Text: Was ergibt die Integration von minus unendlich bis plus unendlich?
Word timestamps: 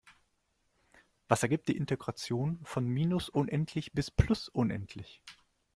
Was 1.27 1.43
ergibt 1.43 1.67
die 1.67 1.77
Integration 1.77 2.59
von 2.63 2.87
minus 2.87 3.29
unendlich 3.29 3.91
bis 3.93 4.09
plus 4.09 4.49
unendlich? 4.49 5.21